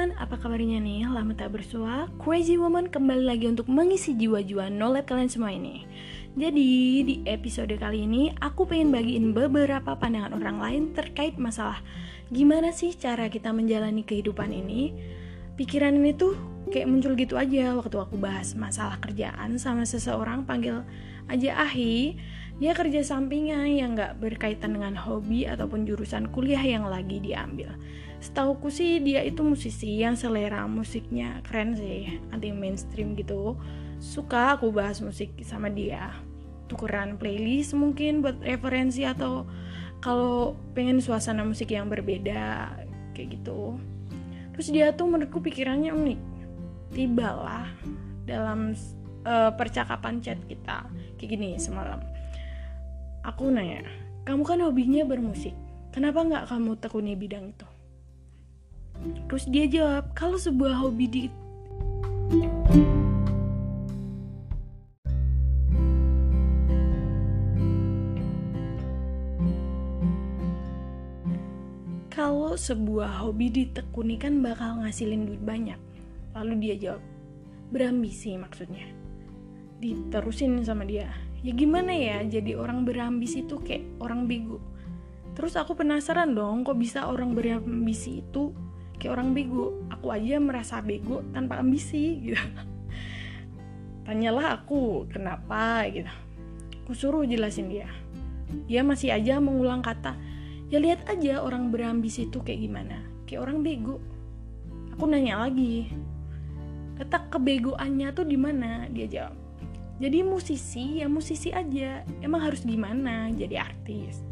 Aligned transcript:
teman-teman, 0.00 0.24
apa 0.24 0.40
kabarnya 0.40 0.80
nih? 0.80 1.04
Lama 1.12 1.36
tak 1.36 1.52
bersua, 1.52 2.08
Crazy 2.24 2.56
Woman 2.56 2.88
kembali 2.88 3.20
lagi 3.20 3.44
untuk 3.52 3.68
mengisi 3.68 4.16
jiwa-jiwa 4.16 4.72
nolet 4.72 5.04
kalian 5.04 5.28
semua 5.28 5.52
ini. 5.52 5.84
Jadi, 6.40 7.04
di 7.04 7.20
episode 7.28 7.76
kali 7.76 8.08
ini 8.08 8.32
aku 8.40 8.64
pengen 8.64 8.96
bagiin 8.96 9.36
beberapa 9.36 9.92
pandangan 10.00 10.32
orang 10.32 10.56
lain 10.56 10.82
terkait 10.96 11.36
masalah 11.36 11.84
gimana 12.32 12.72
sih 12.72 12.96
cara 12.96 13.28
kita 13.28 13.52
menjalani 13.52 14.00
kehidupan 14.00 14.48
ini. 14.48 14.96
Pikiran 15.60 16.00
ini 16.00 16.16
tuh 16.16 16.32
kayak 16.72 16.88
muncul 16.88 17.12
gitu 17.12 17.36
aja 17.36 17.76
waktu 17.76 18.00
aku 18.00 18.16
bahas 18.16 18.56
masalah 18.56 18.96
kerjaan 19.04 19.60
sama 19.60 19.84
seseorang 19.84 20.48
panggil 20.48 20.80
aja 21.28 21.60
Ahi. 21.60 22.16
Dia 22.56 22.72
kerja 22.72 23.04
sampingan 23.04 23.68
yang 23.68 24.00
gak 24.00 24.16
berkaitan 24.16 24.80
dengan 24.80 24.96
hobi 24.96 25.44
ataupun 25.44 25.84
jurusan 25.84 26.32
kuliah 26.32 26.64
yang 26.64 26.88
lagi 26.88 27.20
diambil 27.20 27.76
setauku 28.20 28.68
sih 28.68 29.00
dia 29.00 29.24
itu 29.24 29.40
musisi 29.40 30.04
yang 30.04 30.12
selera 30.12 30.68
musiknya 30.68 31.40
keren 31.48 31.72
sih 31.72 32.20
anti 32.30 32.52
mainstream 32.52 33.16
gitu. 33.16 33.56
Suka 34.00 34.56
aku 34.56 34.68
bahas 34.72 35.00
musik 35.00 35.32
sama 35.44 35.72
dia. 35.72 36.12
Tukeran 36.68 37.16
playlist 37.16 37.74
mungkin 37.74 38.20
buat 38.20 38.38
referensi 38.44 39.02
atau 39.02 39.48
kalau 40.00 40.56
pengen 40.76 41.00
suasana 41.00 41.42
musik 41.44 41.72
yang 41.72 41.88
berbeda 41.88 42.76
kayak 43.16 43.40
gitu. 43.40 43.76
Terus 44.56 44.68
dia 44.72 44.92
tuh 44.92 45.08
menurutku 45.08 45.40
pikirannya 45.40 45.92
unik. 45.92 46.20
Tibalah 46.92 47.68
dalam 48.28 48.76
uh, 49.24 49.52
percakapan 49.56 50.20
chat 50.20 50.40
kita. 50.48 50.84
Kayak 51.16 51.28
gini 51.36 51.50
semalam. 51.56 52.00
Aku 53.24 53.48
nanya 53.52 53.84
kamu 54.24 54.44
kan 54.44 54.60
hobinya 54.60 55.02
bermusik. 55.04 55.56
Kenapa 55.90 56.22
nggak 56.22 56.44
kamu 56.48 56.78
tekuni 56.78 57.18
bidang 57.18 57.50
itu 57.50 57.69
Terus 59.00 59.44
dia 59.48 59.64
jawab, 59.70 60.12
kalau 60.12 60.36
sebuah 60.36 60.76
hobi 60.76 61.06
di 61.08 61.22
Kalau 72.10 72.52
sebuah 72.52 73.24
hobi 73.24 73.48
ditekuni 73.48 74.20
kan 74.20 74.44
bakal 74.44 74.84
ngasilin 74.84 75.24
duit 75.24 75.40
banyak. 75.40 75.80
Lalu 76.36 76.54
dia 76.60 76.74
jawab, 76.76 77.02
berambisi 77.72 78.36
maksudnya. 78.36 78.84
Diterusin 79.80 80.60
sama 80.60 80.84
dia, 80.84 81.08
ya 81.40 81.56
gimana 81.56 81.96
ya 81.96 82.20
jadi 82.28 82.60
orang 82.60 82.84
berambisi 82.84 83.48
itu 83.48 83.56
kayak 83.64 83.88
orang 84.04 84.28
bego. 84.28 84.60
Terus 85.32 85.56
aku 85.56 85.72
penasaran 85.72 86.36
dong, 86.36 86.68
kok 86.68 86.76
bisa 86.76 87.08
orang 87.08 87.32
berambisi 87.32 88.20
itu 88.20 88.52
kayak 89.00 89.16
orang 89.16 89.32
bego. 89.32 89.80
Aku 89.88 90.12
aja 90.12 90.36
merasa 90.36 90.84
bego 90.84 91.24
tanpa 91.32 91.56
ambisi 91.56 92.20
gitu. 92.20 92.36
Tanyalah 94.06 94.60
aku 94.60 95.08
kenapa? 95.08 95.88
gitu. 95.88 96.12
Aku 96.84 96.92
suruh 96.92 97.24
jelasin 97.24 97.72
dia. 97.72 97.88
Dia 98.68 98.84
masih 98.84 99.14
aja 99.16 99.40
mengulang 99.40 99.80
kata 99.80 100.14
ya 100.70 100.78
lihat 100.78 101.02
aja 101.10 101.42
orang 101.42 101.72
berambisi 101.72 102.28
itu 102.28 102.44
kayak 102.44 102.60
gimana. 102.60 103.00
Kayak 103.24 103.48
orang 103.48 103.64
bego. 103.64 103.96
Aku 104.92 105.08
nanya 105.08 105.40
lagi 105.40 105.88
kata 107.00 107.32
kebegoannya 107.32 108.12
tuh 108.12 108.28
di 108.28 108.36
mana? 108.36 108.84
Dia 108.92 109.08
jawab 109.08 109.40
jadi 110.00 110.24
musisi 110.24 111.04
ya 111.04 111.12
musisi 111.12 111.52
aja. 111.52 112.00
Emang 112.24 112.40
harus 112.40 112.64
gimana 112.64 113.28
jadi 113.36 113.60
artis? 113.60 114.24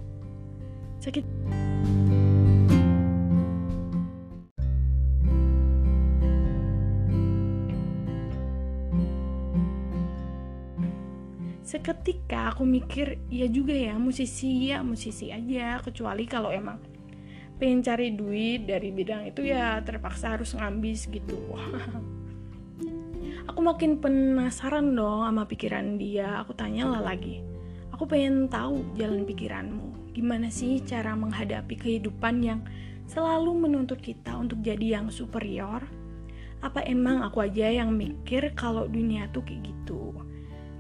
Sakit 1.04 1.28
seketika 11.88 12.52
aku 12.52 12.68
mikir 12.68 13.16
ya 13.32 13.48
juga 13.48 13.72
ya 13.72 13.96
musisi 13.96 14.68
ya 14.68 14.84
musisi 14.84 15.32
aja. 15.32 15.80
Kecuali 15.80 16.28
kalau 16.28 16.52
emang 16.52 16.76
pengen 17.56 17.80
cari 17.80 18.12
duit 18.12 18.68
dari 18.68 18.92
bidang 18.92 19.32
itu 19.32 19.48
ya 19.48 19.80
terpaksa 19.80 20.36
harus 20.36 20.52
ngambis 20.52 21.08
gitu. 21.08 21.40
Aku 23.48 23.64
makin 23.64 24.04
penasaran 24.04 24.92
dong 24.92 25.24
sama 25.24 25.48
pikiran 25.48 25.96
dia. 25.96 26.44
Aku 26.44 26.52
tanya 26.52 26.92
lah 26.92 27.00
lagi. 27.00 27.40
Aku 27.96 28.04
pengen 28.04 28.52
tahu 28.52 28.84
jalan 29.00 29.24
pikiranmu. 29.24 30.12
Gimana 30.12 30.52
sih 30.52 30.84
cara 30.84 31.16
menghadapi 31.16 31.72
kehidupan 31.72 32.44
yang 32.44 32.60
selalu 33.08 33.64
menuntut 33.64 33.96
kita 34.04 34.36
untuk 34.36 34.60
jadi 34.60 35.00
yang 35.00 35.08
superior? 35.08 35.80
Apa 36.60 36.84
emang 36.84 37.24
aku 37.24 37.48
aja 37.48 37.72
yang 37.72 37.96
mikir 37.96 38.52
kalau 38.52 38.84
dunia 38.84 39.24
tuh 39.32 39.40
kayak 39.40 39.72
gitu 39.72 40.07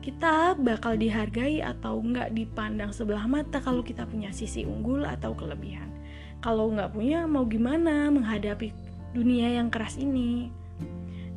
kita 0.08 0.56
bakal 0.56 0.96
dihargai 0.96 1.60
atau 1.60 2.00
nggak 2.00 2.32
dipandang 2.32 2.96
sebelah 2.96 3.28
mata 3.28 3.60
kalau 3.60 3.84
kita 3.84 4.08
punya 4.08 4.32
sisi 4.32 4.64
unggul 4.64 5.04
atau 5.04 5.36
kelebihan. 5.36 5.92
Kalau 6.40 6.72
nggak 6.72 6.96
punya, 6.96 7.28
mau 7.28 7.44
gimana 7.44 8.08
menghadapi 8.08 8.72
dunia 9.12 9.60
yang 9.60 9.68
keras 9.68 10.00
ini? 10.00 10.48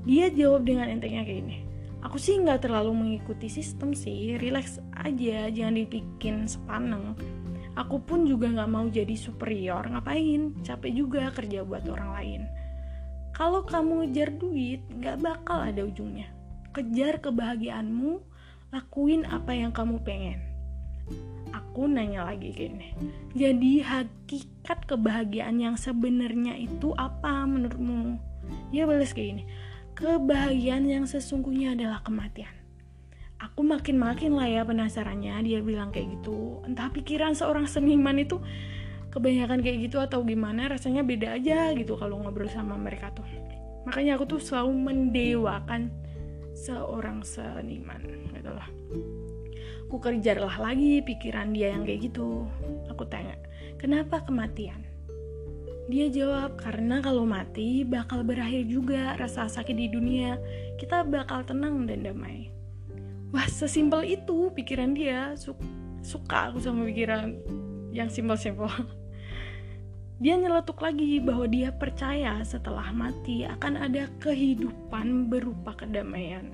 Dia 0.08 0.32
jawab 0.32 0.64
dengan 0.64 0.88
entengnya 0.88 1.28
kayak 1.28 1.44
gini. 1.44 1.58
Aku 2.08 2.16
sih 2.16 2.40
nggak 2.40 2.64
terlalu 2.64 2.96
mengikuti 2.96 3.52
sistem 3.52 3.92
sih, 3.92 4.40
relax 4.40 4.80
aja, 4.96 5.52
jangan 5.52 5.76
dibikin 5.76 6.48
sepaneng. 6.48 7.12
Aku 7.76 8.00
pun 8.00 8.24
juga 8.24 8.56
nggak 8.56 8.72
mau 8.72 8.88
jadi 8.88 9.20
superior, 9.20 9.84
ngapain? 9.84 10.56
Capek 10.64 10.96
juga 10.96 11.28
kerja 11.36 11.68
buat 11.68 11.84
orang 11.92 12.12
lain. 12.16 12.42
Kalau 13.36 13.68
kamu 13.68 14.08
ngejar 14.08 14.32
duit, 14.40 14.80
nggak 14.96 15.20
bakal 15.20 15.60
ada 15.60 15.84
ujungnya. 15.84 16.32
Kejar 16.72 17.20
kebahagiaanmu, 17.20 18.31
lakuin 18.72 19.28
apa 19.28 19.52
yang 19.52 19.76
kamu 19.76 20.00
pengen. 20.04 20.40
Aku 21.52 21.88
nanya 21.88 22.28
lagi 22.28 22.52
gini 22.52 22.96
jadi 23.32 23.84
hakikat 23.84 24.88
kebahagiaan 24.88 25.60
yang 25.60 25.76
sebenarnya 25.80 26.56
itu 26.60 26.92
apa 26.96 27.48
menurutmu? 27.48 28.20
Dia 28.72 28.84
balas 28.88 29.16
kayak 29.16 29.28
gini 29.36 29.44
kebahagiaan 30.02 30.88
yang 30.88 31.06
sesungguhnya 31.06 31.78
adalah 31.78 32.02
kematian. 32.02 32.52
Aku 33.42 33.66
makin-makin 33.66 34.38
lah 34.38 34.50
ya 34.50 34.62
penasarannya 34.62 35.42
dia 35.46 35.60
bilang 35.62 35.90
kayak 35.90 36.22
gitu. 36.22 36.62
Entah 36.66 36.94
pikiran 36.94 37.34
seorang 37.34 37.66
seniman 37.66 38.18
itu 38.22 38.38
kebanyakan 39.14 39.62
kayak 39.62 39.90
gitu 39.90 39.98
atau 40.02 40.22
gimana 40.26 40.72
rasanya 40.72 41.06
beda 41.06 41.38
aja 41.38 41.74
gitu 41.78 41.98
kalau 41.98 42.22
ngobrol 42.22 42.50
sama 42.50 42.78
mereka 42.78 43.14
tuh. 43.14 43.26
Makanya 43.86 44.18
aku 44.18 44.38
tuh 44.38 44.42
selalu 44.42 44.74
mendewakan 44.78 45.90
seorang 46.62 47.26
seniman 47.26 48.06
gitu 48.38 48.54
lah 48.54 48.70
aku 49.92 50.00
kerjalah 50.08 50.56
lagi 50.56 51.04
pikiran 51.04 51.52
dia 51.52 51.76
yang 51.76 51.84
kayak 51.84 52.08
gitu. 52.08 52.48
Aku 52.88 53.04
tanya 53.12 53.36
kenapa 53.76 54.24
kematian? 54.24 54.88
Dia 55.92 56.08
jawab 56.08 56.56
karena 56.56 57.04
kalau 57.04 57.28
mati 57.28 57.84
bakal 57.84 58.24
berakhir 58.24 58.72
juga 58.72 59.20
rasa 59.20 59.52
sakit 59.52 59.76
di 59.76 59.92
dunia. 59.92 60.40
Kita 60.80 61.04
bakal 61.04 61.44
tenang 61.44 61.92
dan 61.92 62.08
damai. 62.08 62.48
Wah 63.36 63.44
sesimpel 63.52 64.16
itu 64.16 64.48
pikiran 64.56 64.96
dia. 64.96 65.36
Suka 66.00 66.56
aku 66.56 66.64
sama 66.64 66.88
pikiran 66.88 67.36
yang 67.92 68.08
simpel-simpel 68.08 68.72
dia 70.22 70.38
nyeletuk 70.38 70.86
lagi 70.86 71.18
bahwa 71.18 71.50
dia 71.50 71.74
percaya 71.74 72.46
setelah 72.46 72.94
mati 72.94 73.42
akan 73.42 73.74
ada 73.74 74.06
kehidupan 74.22 75.34
berupa 75.34 75.74
kedamaian. 75.74 76.54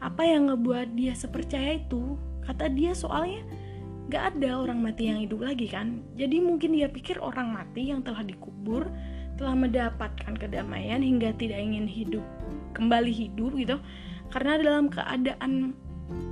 Apa 0.00 0.24
yang 0.24 0.48
ngebuat 0.48 0.96
dia 0.96 1.12
sepercaya 1.12 1.76
itu? 1.76 2.16
Kata 2.48 2.72
dia 2.72 2.96
soalnya 2.96 3.44
gak 4.08 4.40
ada 4.40 4.64
orang 4.64 4.80
mati 4.80 5.12
yang 5.12 5.20
hidup 5.20 5.44
lagi 5.44 5.68
kan. 5.68 6.00
Jadi 6.16 6.40
mungkin 6.40 6.80
dia 6.80 6.88
pikir 6.88 7.20
orang 7.20 7.52
mati 7.52 7.92
yang 7.92 8.00
telah 8.00 8.24
dikubur 8.24 8.88
telah 9.36 9.52
mendapatkan 9.52 10.32
kedamaian 10.40 11.04
hingga 11.04 11.36
tidak 11.36 11.60
ingin 11.60 11.84
hidup 11.84 12.24
kembali 12.72 13.12
hidup 13.12 13.52
gitu. 13.60 13.76
Karena 14.32 14.56
dalam 14.64 14.88
keadaan 14.88 15.76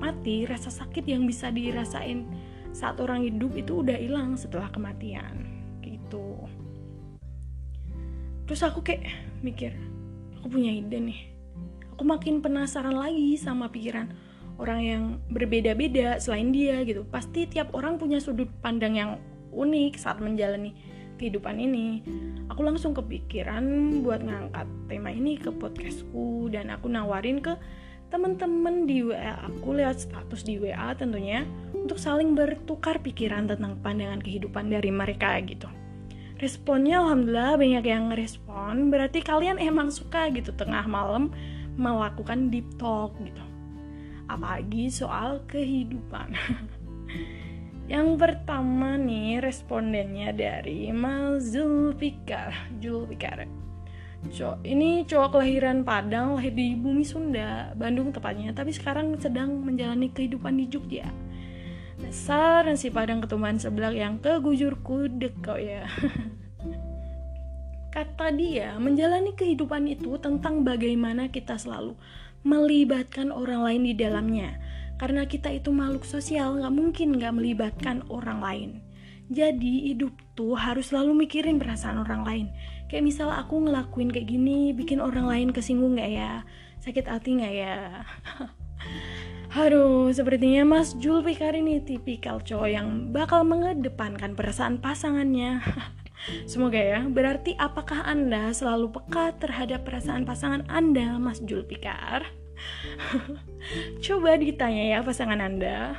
mati 0.00 0.48
rasa 0.48 0.72
sakit 0.72 1.04
yang 1.04 1.28
bisa 1.28 1.52
dirasain 1.52 2.25
saat 2.72 2.96
orang 2.96 3.28
hidup 3.28 3.52
itu 3.60 3.84
udah 3.84 4.00
hilang 4.00 4.40
setelah 4.40 4.72
kematian 4.72 5.45
terus 8.46 8.62
aku 8.62 8.81
kayak 8.81 9.04
mikir 9.43 9.75
aku 10.38 10.62
punya 10.62 10.70
ide 10.70 11.02
nih. 11.02 11.20
Aku 11.98 12.06
makin 12.06 12.38
penasaran 12.38 12.94
lagi 12.94 13.34
sama 13.34 13.66
pikiran 13.66 14.14
orang 14.62 14.81
yang 14.81 15.02
berbeda-beda 15.32 16.22
selain 16.22 16.54
dia 16.54 16.87
gitu. 16.87 17.02
Pasti 17.08 17.50
tiap 17.50 17.75
orang 17.75 17.98
punya 17.98 18.22
sudut 18.22 18.46
pandang 18.62 18.94
yang 18.94 19.10
unik 19.50 19.98
saat 19.98 20.22
menjalani 20.22 20.70
kehidupan 21.19 21.58
ini. 21.58 22.06
Aku 22.52 22.62
langsung 22.62 22.94
kepikiran 22.94 23.64
buat 24.06 24.22
ngangkat 24.22 24.69
tema 24.87 25.10
ini 25.10 25.34
ke 25.34 25.50
podcastku 25.50 26.46
dan 26.52 26.70
aku 26.70 26.87
nawarin 26.87 27.43
ke 27.43 27.58
teman-teman 28.06 28.87
di 28.87 29.02
WA 29.02 29.34
aku 29.50 29.82
lewat 29.82 30.06
status 30.06 30.46
di 30.46 30.62
WA 30.62 30.94
tentunya 30.94 31.43
untuk 31.75 31.98
saling 31.98 32.38
bertukar 32.38 33.02
pikiran 33.02 33.50
tentang 33.50 33.82
pandangan 33.82 34.22
kehidupan 34.22 34.70
dari 34.70 34.94
mereka 34.94 35.34
gitu 35.43 35.66
responnya 36.36 37.00
alhamdulillah 37.00 37.56
banyak 37.56 37.84
yang 37.84 38.12
respon 38.12 38.92
berarti 38.92 39.24
kalian 39.24 39.56
emang 39.56 39.88
suka 39.88 40.28
gitu 40.32 40.52
tengah 40.52 40.84
malam 40.84 41.32
melakukan 41.76 42.48
deep 42.52 42.66
talk 42.80 43.16
gitu. 43.20 43.44
Apalagi 44.26 44.90
soal 44.90 45.44
kehidupan. 45.46 46.34
Yang 47.92 48.18
pertama 48.18 48.98
nih 48.98 49.38
respondennya 49.38 50.34
dari 50.34 50.90
Mas 50.90 51.54
Zulfikar. 51.54 52.50
Zulfikar. 52.82 53.46
Cowok 54.26 54.58
ini 54.66 55.06
cowok 55.06 55.38
kelahiran 55.38 55.86
Padang 55.86 56.34
lahir 56.34 56.50
di 56.50 56.74
bumi 56.74 57.06
Sunda 57.06 57.70
Bandung 57.78 58.10
tepatnya 58.10 58.50
tapi 58.50 58.74
sekarang 58.74 59.14
sedang 59.22 59.62
menjalani 59.62 60.10
kehidupan 60.10 60.58
di 60.58 60.66
Jogja 60.66 61.06
Dasar 61.96 62.69
si 62.76 62.93
padang 62.93 63.25
ketumbuhan 63.25 63.56
sebelah 63.56 63.93
yang 63.93 64.20
kegujur 64.20 64.76
kudek 64.84 65.40
kok 65.40 65.56
ya. 65.56 65.88
Kata 67.96 68.28
dia, 68.37 68.76
menjalani 68.76 69.32
kehidupan 69.32 69.88
itu 69.88 70.20
tentang 70.20 70.60
bagaimana 70.60 71.32
kita 71.32 71.56
selalu 71.56 71.96
melibatkan 72.44 73.32
orang 73.32 73.64
lain 73.64 73.82
di 73.88 73.94
dalamnya. 73.96 74.60
Karena 75.00 75.25
kita 75.25 75.48
itu 75.48 75.72
makhluk 75.72 76.04
sosial, 76.04 76.60
nggak 76.60 76.75
mungkin 76.76 77.16
nggak 77.16 77.32
melibatkan 77.32 78.04
orang 78.12 78.44
lain. 78.44 78.70
Jadi 79.32 79.90
hidup 79.90 80.12
tuh 80.37 80.54
harus 80.54 80.93
selalu 80.93 81.26
mikirin 81.26 81.56
perasaan 81.56 82.04
orang 82.04 82.22
lain. 82.22 82.46
Kayak 82.93 83.08
misal 83.08 83.32
aku 83.32 83.64
ngelakuin 83.64 84.12
kayak 84.12 84.28
gini, 84.28 84.76
bikin 84.76 85.00
orang 85.00 85.25
lain 85.25 85.48
kesinggung 85.56 85.96
nggak 85.96 86.12
ya? 86.12 86.44
Sakit 86.84 87.08
hati 87.08 87.40
nggak 87.40 87.54
ya? 87.56 88.04
Aduh, 89.56 90.12
sepertinya 90.12 90.69
Mas 90.69 90.93
Julfikar 91.00 91.56
ini 91.56 91.81
tipikal 91.81 92.44
cowok 92.44 92.69
yang 92.69 93.08
bakal 93.08 93.41
mengedepankan 93.41 94.37
perasaan 94.37 94.76
pasangannya. 94.85 95.64
Semoga 96.50 96.76
ya, 96.76 97.00
berarti 97.08 97.56
apakah 97.56 98.05
Anda 98.05 98.53
selalu 98.53 98.93
peka 98.93 99.32
terhadap 99.41 99.88
perasaan 99.88 100.29
pasangan 100.29 100.69
Anda, 100.69 101.17
Mas 101.17 101.41
Julfikar? 101.41 102.29
Coba 104.05 104.37
ditanya 104.37 104.93
ya 104.93 104.99
pasangan 105.00 105.41
Anda. 105.41 105.97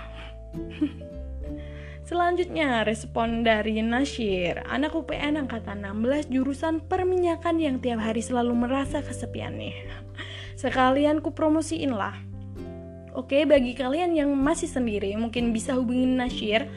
Selanjutnya, 2.10 2.86
respon 2.86 3.42
dari 3.42 3.82
Nashir, 3.82 4.62
anak 4.70 4.94
UPN 4.94 5.34
angkatan 5.34 5.82
16 5.82 6.30
jurusan 6.30 6.86
perminyakan 6.86 7.58
yang 7.58 7.82
tiap 7.82 8.06
hari 8.06 8.22
selalu 8.22 8.54
merasa 8.54 9.02
kesepian 9.02 9.58
nih. 9.58 9.74
Sekalian 10.54 11.26
ku 11.26 11.34
promosiin 11.34 11.98
lah 11.98 12.27
Oke, 13.18 13.50
bagi 13.50 13.74
kalian 13.74 14.14
yang 14.14 14.30
masih 14.38 14.70
sendiri, 14.70 15.10
mungkin 15.18 15.50
bisa 15.50 15.74
hubungin 15.74 16.22
Nashir 16.22 16.70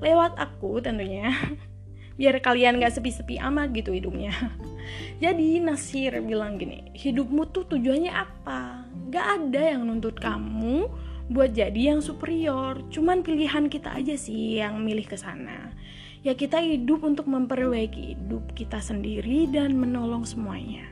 lewat 0.00 0.40
aku 0.40 0.80
tentunya. 0.80 1.28
Biar 2.18 2.40
kalian 2.40 2.80
gak 2.80 2.96
sepi-sepi 2.96 3.36
amat 3.36 3.76
gitu 3.76 3.92
hidupnya. 3.92 4.32
Jadi 5.22 5.60
Nasir 5.60 6.16
bilang 6.24 6.56
gini, 6.56 6.96
hidupmu 6.96 7.44
tuh 7.52 7.68
tujuannya 7.68 8.08
apa? 8.08 8.88
Gak 9.12 9.26
ada 9.36 9.76
yang 9.76 9.84
nuntut 9.84 10.16
kamu 10.16 10.88
buat 11.28 11.52
jadi 11.52 11.92
yang 11.92 12.00
superior. 12.00 12.80
Cuman 12.88 13.20
pilihan 13.20 13.68
kita 13.68 13.92
aja 13.92 14.16
sih 14.16 14.64
yang 14.64 14.80
milih 14.80 15.04
ke 15.04 15.20
sana. 15.20 15.76
Ya 16.24 16.32
kita 16.32 16.56
hidup 16.56 17.04
untuk 17.04 17.28
memperbaiki 17.28 18.16
hidup 18.16 18.56
kita 18.56 18.80
sendiri 18.80 19.44
dan 19.44 19.76
menolong 19.76 20.24
semuanya. 20.24 20.88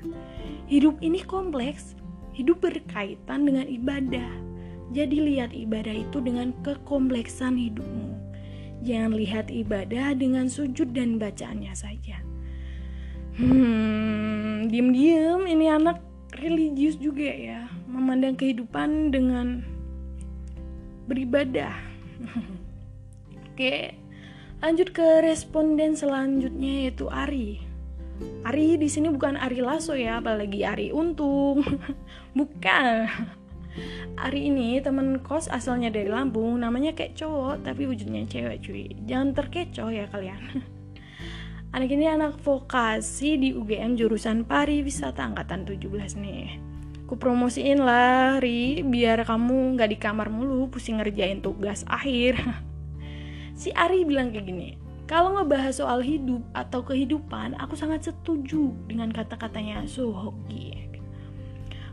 Hidup 0.69 1.00
ini 1.00 1.25
kompleks, 1.25 1.96
hidup 2.37 2.61
berkaitan 2.61 3.49
dengan 3.49 3.64
ibadah 3.64 4.50
jadi 4.91 5.17
lihat 5.23 5.55
ibadah 5.55 5.95
itu 5.95 6.19
dengan 6.19 6.51
kekompleksan 6.67 7.55
hidupmu. 7.55 8.11
Jangan 8.83 9.13
lihat 9.15 9.47
ibadah 9.53 10.19
dengan 10.19 10.51
sujud 10.51 10.91
dan 10.91 11.21
bacaannya 11.21 11.75
saja. 11.79 12.19
Hmm, 13.39 14.67
diem-diem 14.67 15.47
ini 15.47 15.71
anak 15.71 16.03
religius 16.43 16.99
juga 16.99 17.31
ya, 17.31 17.71
memandang 17.87 18.35
kehidupan 18.35 19.15
dengan 19.15 19.63
beribadah. 21.07 21.73
Oke, 23.47 23.95
lanjut 24.59 24.91
ke 24.91 25.23
responden 25.23 25.95
selanjutnya 25.95 26.91
yaitu 26.91 27.07
Ari. 27.07 27.63
Ari 28.43 28.77
di 28.77 28.89
sini 28.91 29.09
bukan 29.09 29.39
Ari 29.39 29.63
Lasso 29.63 29.95
ya, 29.95 30.19
apalagi 30.19 30.67
Ari 30.67 30.91
Untung. 30.91 31.63
bukan. 32.39 33.39
Ari 34.21 34.53
ini 34.53 34.82
temen 34.85 35.23
kos 35.25 35.49
asalnya 35.49 35.88
dari 35.88 36.12
Lampung, 36.12 36.61
namanya 36.61 36.93
kayak 36.93 37.17
cowok 37.17 37.65
tapi 37.65 37.88
wujudnya 37.88 38.29
cewek 38.29 38.61
cuy. 38.61 38.93
Jangan 39.06 39.32
terkecoh 39.32 39.88
ya 39.88 40.05
kalian. 40.11 40.43
anak 41.75 41.91
ini 41.94 42.06
anak 42.11 42.37
vokasi 42.43 43.38
di 43.38 43.55
UGM 43.55 43.94
jurusan 43.94 44.43
pariwisata 44.44 45.23
angkatan 45.23 45.65
17 45.65 46.19
nih. 46.19 46.59
Ku 47.06 47.19
promosiin 47.19 47.82
lah 47.82 48.38
Ri, 48.38 48.87
biar 48.87 49.27
kamu 49.27 49.75
nggak 49.79 49.91
di 49.91 49.99
kamar 49.99 50.31
mulu 50.31 50.71
pusing 50.71 50.99
ngerjain 50.99 51.43
tugas 51.43 51.82
akhir. 51.87 52.38
si 53.61 53.71
Ari 53.75 54.06
bilang 54.06 54.31
kayak 54.31 54.47
gini, 54.47 54.71
kalau 55.11 55.35
ngebahas 55.35 55.75
soal 55.75 56.06
hidup 56.06 56.38
atau 56.55 56.87
kehidupan, 56.87 57.59
aku 57.59 57.75
sangat 57.75 58.06
setuju 58.06 58.71
dengan 58.87 59.11
kata-katanya 59.11 59.82
Sohoki. 59.91 60.90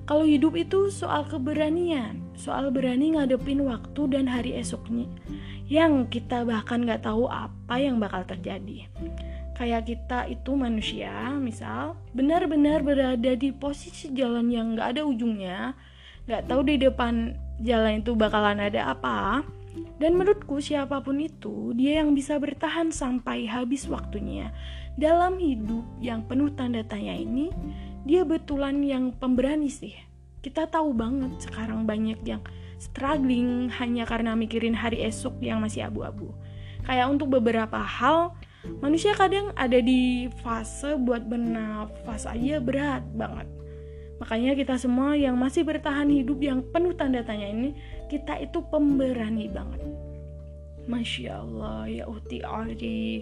Kalau 0.08 0.24
hidup 0.24 0.56
itu 0.56 0.88
soal 0.88 1.28
keberanian, 1.28 2.24
soal 2.40 2.72
berani 2.72 3.20
ngadepin 3.20 3.60
waktu 3.68 4.08
dan 4.08 4.24
hari 4.24 4.56
esoknya, 4.56 5.04
yang 5.68 6.08
kita 6.08 6.48
bahkan 6.48 6.88
nggak 6.88 7.04
tahu 7.04 7.28
apa 7.28 7.76
yang 7.76 8.00
bakal 8.00 8.24
terjadi. 8.24 8.88
Kayak 9.60 9.92
kita 9.92 10.32
itu 10.32 10.56
manusia, 10.56 11.12
misal, 11.36 12.00
benar-benar 12.16 12.88
berada 12.88 13.36
di 13.36 13.52
posisi 13.52 14.08
jalan 14.16 14.48
yang 14.48 14.80
nggak 14.80 14.96
ada 14.96 15.04
ujungnya, 15.04 15.76
nggak 16.24 16.46
tahu 16.48 16.62
di 16.64 16.80
depan 16.88 17.36
jalan 17.60 18.00
itu 18.00 18.16
bakalan 18.16 18.64
ada 18.64 18.96
apa, 18.96 19.44
dan 20.00 20.16
menurutku 20.16 20.64
siapa 20.64 21.04
pun 21.04 21.20
itu, 21.20 21.76
dia 21.76 22.00
yang 22.00 22.16
bisa 22.16 22.40
bertahan 22.40 22.96
sampai 22.96 23.44
habis 23.44 23.92
waktunya 23.92 24.56
dalam 24.98 25.38
hidup 25.38 25.86
yang 26.02 26.26
penuh 26.26 26.50
tanda 26.56 26.82
tanya 26.82 27.14
ini, 27.14 27.54
dia 28.04 28.28
betulan 28.28 28.84
yang 28.84 29.16
pemberani 29.16 29.72
sih. 29.72 29.96
Kita 30.44 30.70
tahu 30.70 30.94
banget 30.94 31.50
sekarang 31.50 31.90
banyak 31.90 32.22
yang 32.28 32.44
struggling 32.78 33.74
hanya 33.74 34.06
karena 34.06 34.38
mikirin 34.38 34.78
hari 34.78 35.02
esok 35.06 35.42
yang 35.42 35.64
masih 35.64 35.90
abu-abu. 35.90 36.30
Kayak 36.86 37.10
untuk 37.10 37.34
beberapa 37.42 37.82
hal 37.82 38.38
manusia 38.80 39.18
kadang 39.18 39.52
ada 39.58 39.82
di 39.82 40.30
fase 40.46 40.96
buat 40.96 41.26
bernafas 41.26 42.30
aja 42.30 42.62
berat 42.62 43.04
banget. 43.18 43.50
Makanya 44.18 44.58
kita 44.58 44.82
semua 44.82 45.14
yang 45.14 45.38
masih 45.38 45.62
bertahan 45.62 46.10
hidup 46.10 46.42
yang 46.42 46.66
penuh 46.74 46.94
tanda 46.98 47.22
tanya 47.22 47.50
ini 47.50 47.78
kita 48.10 48.38
itu 48.42 48.62
pemberani 48.66 49.46
banget. 49.50 49.82
Masya 50.88 51.44
Allah 51.44 51.84
ya 51.92 52.08
Uti 52.08 52.40
Ari 52.40 53.20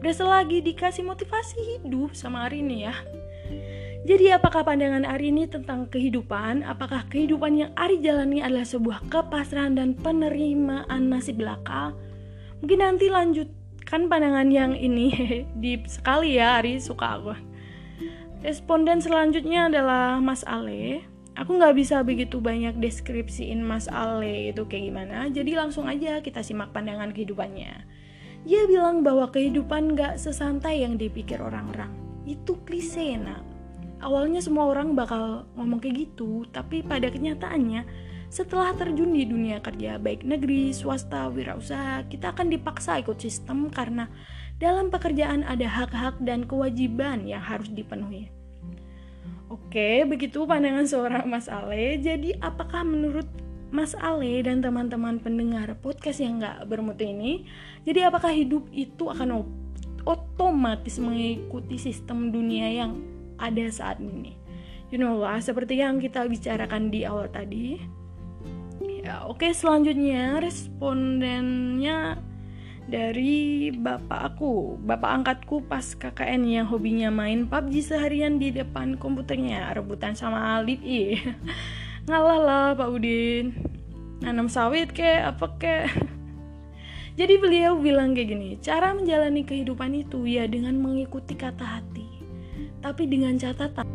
Berasa 0.00 0.24
lagi 0.24 0.64
dikasih 0.64 1.04
motivasi 1.04 1.60
hidup 1.76 2.16
sama 2.16 2.48
hari 2.48 2.64
ini 2.64 2.88
ya 2.88 2.96
jadi 4.02 4.34
apakah 4.34 4.66
pandangan 4.66 5.06
Ari 5.06 5.30
ini 5.30 5.46
tentang 5.46 5.86
kehidupan? 5.86 6.66
Apakah 6.66 7.06
kehidupan 7.06 7.54
yang 7.54 7.70
Ari 7.78 8.02
jalani 8.02 8.42
adalah 8.42 8.66
sebuah 8.66 9.06
kepasrahan 9.06 9.78
dan 9.78 9.94
penerimaan 9.94 11.06
nasib 11.06 11.38
belaka? 11.38 11.94
Mungkin 12.58 12.82
nanti 12.82 13.06
lanjutkan 13.06 14.10
pandangan 14.10 14.50
yang 14.50 14.74
ini 14.74 15.14
deep 15.62 15.86
sekali 15.86 16.34
ya 16.34 16.58
Ari 16.58 16.82
suka 16.82 17.14
aku. 17.14 17.34
Responden 18.42 18.98
selanjutnya 18.98 19.70
adalah 19.70 20.18
Mas 20.18 20.42
Ale. 20.50 21.06
Aku 21.38 21.54
nggak 21.54 21.78
bisa 21.78 22.02
begitu 22.02 22.42
banyak 22.42 22.82
deskripsiin 22.82 23.62
Mas 23.62 23.86
Ale 23.86 24.50
itu 24.50 24.66
kayak 24.66 24.84
gimana, 24.90 25.30
jadi 25.30 25.62
langsung 25.62 25.86
aja 25.86 26.18
kita 26.18 26.42
simak 26.42 26.74
pandangan 26.74 27.14
kehidupannya. 27.14 27.86
Dia 28.42 28.66
bilang 28.66 29.06
bahwa 29.06 29.30
kehidupan 29.30 29.94
gak 29.94 30.18
sesantai 30.18 30.82
yang 30.82 30.98
dipikir 30.98 31.38
orang-orang. 31.38 31.94
Itu 32.26 32.58
klise, 32.66 33.14
nak 33.14 33.51
awalnya 34.02 34.42
semua 34.42 34.66
orang 34.68 34.98
bakal 34.98 35.46
ngomong 35.54 35.78
kayak 35.78 36.10
gitu, 36.10 36.44
tapi 36.50 36.82
pada 36.82 37.08
kenyataannya 37.08 37.86
setelah 38.32 38.72
terjun 38.72 39.12
di 39.12 39.28
dunia 39.28 39.60
kerja 39.60 40.00
baik 40.00 40.24
negeri, 40.24 40.72
swasta, 40.72 41.28
wirausaha, 41.28 42.08
kita 42.08 42.32
akan 42.32 42.48
dipaksa 42.48 42.98
ikut 42.98 43.20
sistem 43.20 43.68
karena 43.68 44.08
dalam 44.56 44.88
pekerjaan 44.88 45.44
ada 45.44 45.68
hak-hak 45.68 46.16
dan 46.24 46.48
kewajiban 46.48 47.28
yang 47.28 47.44
harus 47.44 47.68
dipenuhi. 47.68 48.32
Oke, 49.52 50.08
begitu 50.08 50.48
pandangan 50.48 50.88
seorang 50.88 51.28
Mas 51.28 51.44
Ale. 51.44 52.00
Jadi, 52.00 52.32
apakah 52.40 52.88
menurut 52.88 53.28
Mas 53.68 53.92
Ale 54.00 54.40
dan 54.40 54.64
teman-teman 54.64 55.20
pendengar 55.20 55.76
podcast 55.76 56.24
yang 56.24 56.40
nggak 56.40 56.64
bermutu 56.72 57.04
ini, 57.04 57.44
jadi 57.84 58.08
apakah 58.08 58.32
hidup 58.32 58.64
itu 58.72 59.12
akan 59.12 59.44
otomatis 60.08 60.96
mengikuti 60.96 61.76
sistem 61.76 62.32
dunia 62.32 62.72
yang 62.72 63.11
ada 63.42 63.66
saat 63.66 63.98
ini. 63.98 64.38
You 64.92 65.00
know 65.00 65.18
lah, 65.18 65.40
seperti 65.40 65.80
yang 65.80 65.98
kita 65.98 66.28
bicarakan 66.28 66.92
di 66.92 67.08
awal 67.08 67.26
tadi. 67.32 67.80
Ya, 69.02 69.26
oke 69.26 69.42
okay, 69.42 69.50
selanjutnya 69.50 70.38
respondennya 70.38 72.22
dari 72.86 73.70
bapak 73.70 74.34
aku, 74.34 74.78
bapak 74.82 75.10
angkatku 75.22 75.62
pas 75.66 75.94
KKN 75.94 76.42
yang 76.46 76.66
hobinya 76.66 77.10
main 77.14 77.46
PUBG 77.46 77.94
seharian 77.94 78.42
di 78.42 78.50
depan 78.50 78.98
komputernya, 78.98 79.70
rebutan 79.74 80.18
sama 80.18 80.58
Alif. 80.58 80.82
Ih, 80.82 81.18
ngalah 82.10 82.40
lah 82.42 82.66
Pak 82.74 82.88
Udin. 82.90 83.54
Nanam 84.22 84.46
sawit 84.50 84.90
kek, 84.94 85.22
apa 85.22 85.46
kek. 85.58 85.86
Jadi 87.18 87.34
beliau 87.38 87.78
bilang 87.78 88.14
kayak 88.14 88.28
gini, 88.34 88.50
cara 88.58 88.94
menjalani 88.94 89.46
kehidupan 89.46 89.94
itu 89.98 90.26
ya 90.26 90.46
dengan 90.50 90.78
mengikuti 90.78 91.34
kata 91.38 91.62
hati. 91.62 92.01
Tapi 92.82 93.06
dengan 93.06 93.38
catatan 93.38 93.86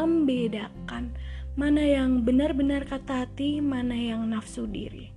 membedakan 0.00 1.12
mana 1.58 1.84
yang 1.84 2.24
benar-benar 2.24 2.88
kata 2.88 3.28
hati, 3.28 3.60
mana 3.60 3.92
yang 3.92 4.24
nafsu 4.32 4.64
diri. 4.64 5.12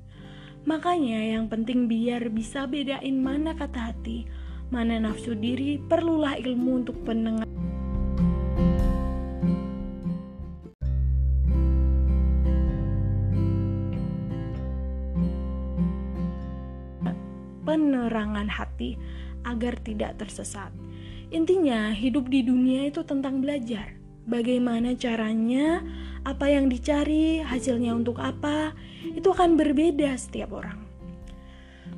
Makanya 0.68 1.40
yang 1.40 1.48
penting 1.48 1.88
biar 1.88 2.28
bisa 2.28 2.68
bedain 2.68 3.24
mana 3.24 3.56
kata 3.56 3.94
hati, 3.94 4.28
mana 4.68 5.00
nafsu 5.00 5.38
diri, 5.38 5.80
perlulah 5.80 6.36
ilmu 6.36 6.84
untuk 6.84 7.00
pendengar. 7.08 7.53
Penerangan 18.13 18.46
hati 18.46 18.93
agar 19.41 19.74
tidak 19.82 20.22
tersesat. 20.22 20.70
Intinya, 21.34 21.89
hidup 21.89 22.29
di 22.29 22.46
dunia 22.46 22.93
itu 22.93 23.01
tentang 23.01 23.41
belajar 23.41 23.98
bagaimana 24.29 24.93
caranya, 24.93 25.82
apa 26.22 26.46
yang 26.46 26.70
dicari, 26.70 27.41
hasilnya 27.41 27.98
untuk 27.98 28.22
apa, 28.22 28.77
itu 29.01 29.34
akan 29.34 29.58
berbeda 29.58 30.13
setiap 30.13 30.53
orang. 30.53 30.77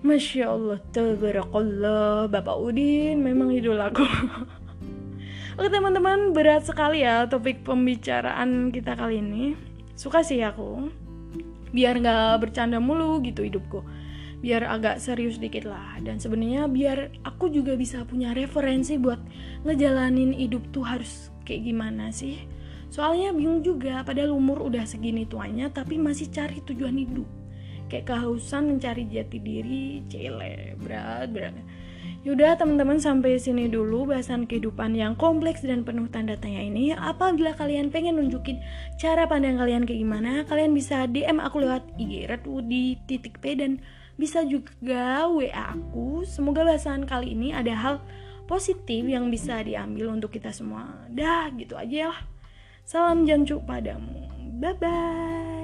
Masya 0.08 0.48
Allah, 0.48 0.80
tabarakallah, 0.96 2.32
Bapak 2.32 2.58
Udin 2.64 3.20
memang 3.20 3.52
idolaku. 3.52 4.08
Oke 5.60 5.68
teman-teman, 5.68 6.32
berat 6.32 6.64
sekali 6.64 7.04
ya 7.04 7.28
topik 7.28 7.68
pembicaraan 7.68 8.72
kita 8.72 8.96
kali 8.96 9.20
ini. 9.20 9.60
Suka 10.00 10.24
sih 10.24 10.40
aku, 10.40 10.88
biar 11.76 12.00
nggak 12.00 12.40
bercanda 12.40 12.80
mulu 12.80 13.20
gitu 13.20 13.44
hidupku 13.44 14.05
biar 14.44 14.68
agak 14.68 15.00
serius 15.00 15.38
dikit 15.38 15.68
lah. 15.68 16.00
Dan 16.02 16.20
sebenarnya 16.20 16.68
biar 16.68 17.14
aku 17.24 17.52
juga 17.52 17.78
bisa 17.78 18.04
punya 18.04 18.34
referensi 18.36 19.00
buat 19.00 19.20
ngejalanin 19.64 20.36
hidup 20.36 20.64
tuh 20.72 20.84
harus 20.88 21.30
kayak 21.46 21.68
gimana 21.68 22.10
sih. 22.10 22.44
Soalnya 22.90 23.36
bingung 23.36 23.60
juga 23.60 24.08
padahal 24.08 24.32
umur 24.32 24.64
udah 24.64 24.88
segini 24.88 25.28
tuanya 25.28 25.68
tapi 25.68 26.00
masih 26.00 26.32
cari 26.32 26.64
tujuan 26.64 26.96
hidup. 26.96 27.28
Kayak 27.92 28.16
kehausan 28.16 28.76
mencari 28.76 29.06
jati 29.06 29.38
diri 29.38 30.02
cele 30.10 30.74
berat 30.80 31.30
berat. 31.30 31.56
Yaudah 32.26 32.58
teman-teman 32.58 32.98
sampai 32.98 33.38
sini 33.38 33.70
dulu 33.70 34.10
bahasan 34.10 34.50
kehidupan 34.50 34.98
yang 34.98 35.14
kompleks 35.14 35.62
dan 35.62 35.86
penuh 35.86 36.10
tanda 36.10 36.34
tanya 36.34 36.58
ini. 36.58 36.90
Apabila 36.90 37.54
kalian 37.54 37.94
pengen 37.94 38.18
nunjukin 38.18 38.58
cara 38.98 39.30
pandang 39.30 39.62
kalian 39.62 39.86
kayak 39.86 40.02
gimana, 40.02 40.42
kalian 40.50 40.74
bisa 40.74 41.06
DM 41.06 41.38
aku 41.38 41.62
lewat 41.62 41.86
IG 42.02 42.26
titik 43.06 43.38
P 43.38 43.54
dan 43.54 43.78
bisa 44.16 44.44
juga 44.48 45.28
WA 45.28 45.76
aku. 45.76 46.24
Semoga 46.28 46.64
bahasan 46.64 47.04
kali 47.08 47.36
ini 47.36 47.52
ada 47.52 47.76
hal 47.76 47.96
positif 48.46 49.06
yang 49.06 49.28
bisa 49.30 49.62
diambil 49.62 50.12
untuk 50.16 50.34
kita 50.34 50.52
semua. 50.52 51.08
Dah, 51.12 51.52
gitu 51.56 51.76
aja 51.76 52.14
lah. 52.14 52.22
Salam 52.86 53.26
jancuk 53.26 53.66
padamu. 53.66 54.30
Bye 54.62 54.78
bye. 54.78 55.55